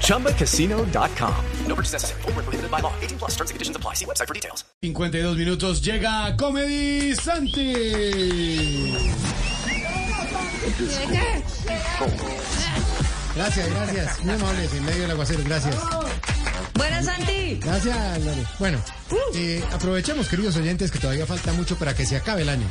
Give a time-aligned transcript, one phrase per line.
[0.00, 1.34] ChumbaCasino.com.
[1.66, 2.22] No purchase necessary.
[2.22, 2.92] Void where prohibited by law.
[3.02, 3.94] 18 plus terms and conditions apply.
[3.94, 4.64] See website for details.
[4.82, 7.74] 52 minutos llega Comedy Santi.
[13.34, 14.24] Gracias, gracias.
[14.24, 15.76] Muy amables, en medio del aguacero, gracias.
[16.74, 17.58] Buenas, Santi.
[17.60, 18.44] Gracias, Lore.
[18.58, 18.78] Bueno,
[19.34, 22.66] eh, aprovechemos, queridos oyentes, que todavía falta mucho para que se acabe el año.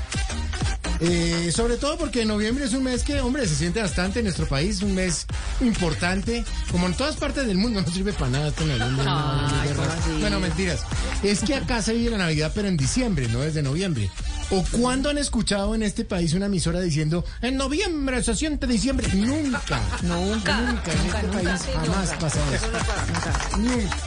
[1.06, 4.48] Eh, sobre todo porque noviembre es un mes que, hombre, se siente bastante en nuestro
[4.48, 5.26] país, un mes
[5.60, 9.70] importante, como en todas partes del mundo, no sirve para nada esto en no, Ay,
[9.70, 9.94] no, ¿cómo no.
[9.94, 10.12] así?
[10.22, 10.80] Bueno, mentiras.
[11.22, 14.10] Es que acá se vive la Navidad, pero en diciembre, no desde noviembre.
[14.50, 19.08] ¿O cuándo han escuchado en este país una emisora diciendo, en noviembre se siente diciembre?
[19.14, 19.82] Nunca.
[20.04, 22.20] Nunca, Nunca, en nunca, este nunca, país sí, jamás nunca.
[22.20, 23.58] pasa eso.
[23.58, 23.98] Nunca.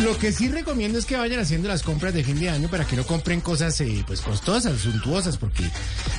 [0.00, 2.86] Lo que sí recomiendo es que vayan haciendo las compras de fin de año para
[2.86, 5.64] que no compren cosas eh, pues costosas, suntuosas, porque,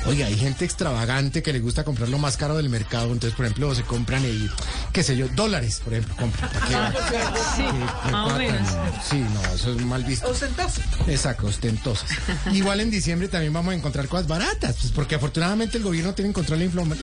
[0.05, 3.11] oiga, hay gente extravagante que le gusta comprar lo más caro del mercado.
[3.11, 4.49] Entonces, por ejemplo, se compran, eh,
[4.93, 6.49] qué sé yo, dólares, por ejemplo, compran.
[7.55, 8.69] Sí, más o cuatro, menos.
[9.09, 10.27] Sí, no, eso es mal visto.
[11.07, 12.09] Exacto, ostentosas.
[12.51, 16.31] Igual en diciembre también vamos a encontrar cosas baratas, pues porque afortunadamente el gobierno tiene
[16.33, 17.02] control de la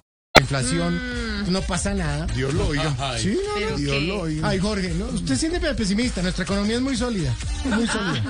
[0.59, 2.25] Inflación, no pasa nada.
[2.27, 2.93] Dios lo oiga.
[3.17, 3.55] Sí, no, no.
[3.55, 4.01] ¿Pero Dios qué?
[4.01, 4.47] lo oiga.
[4.49, 5.05] Ay, Jorge, ¿no?
[5.05, 7.33] usted siente pesimista, nuestra economía es muy sólida,
[7.65, 8.23] es muy sólida.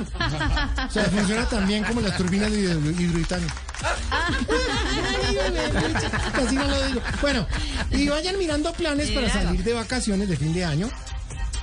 [0.88, 3.48] O sea, funciona tan bien como las turbinas de hidro- hidroitano.
[6.34, 7.02] Casi no lo digo.
[7.22, 7.48] Bueno,
[7.92, 10.90] y vayan mirando planes para salir de vacaciones de fin de año.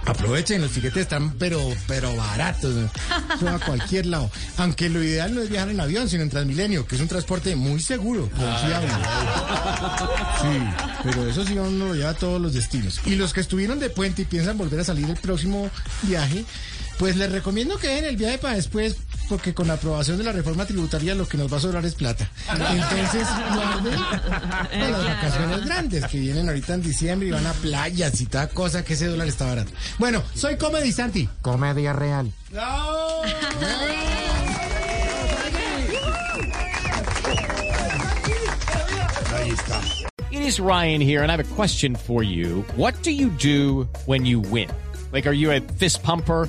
[0.09, 3.51] Aprovechen, los tiquetes están pero pero baratos, ¿no?
[3.51, 4.31] A cualquier lado.
[4.57, 7.55] Aunque lo ideal no es viajar en avión, sino en Transmilenio, que es un transporte
[7.57, 8.89] muy seguro, confiable.
[10.41, 10.59] Sí,
[11.05, 13.01] pero eso sí uno lo lleva a todos los destinos.
[13.05, 15.71] Y los que estuvieron de puente y piensan volver a salir el próximo
[16.03, 16.45] viaje,
[16.99, 18.97] pues les recomiendo que den el viaje para después,
[19.29, 21.95] porque con la aprobación de la reforma tributaria lo que nos va a sobrar es
[21.95, 22.29] plata.
[22.51, 28.21] Entonces, guarden para las vacaciones grandes que vienen ahorita en diciembre y van a playas
[28.21, 29.71] y toda cosa que ese dólar está barato.
[29.99, 31.29] Bueno, soy Comedy Santi.
[31.43, 32.33] Comedia real.
[40.31, 42.65] It is Ryan here, and I have a question for you.
[42.77, 44.69] What do you do when you win?
[45.13, 46.49] Like, are you a fist pumper?